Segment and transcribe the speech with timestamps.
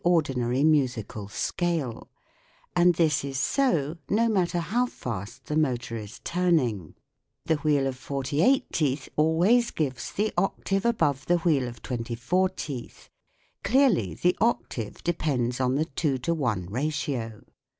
[0.03, 2.09] ordinary musical scale;
[2.75, 6.95] and this is so, no matter how fast the motor is turning.
[7.45, 13.09] The wheel of 48 teeth always gives the octave above the wheel of 24 teeth;
[13.63, 17.43] clearly the octave depends on the 2: i ratio.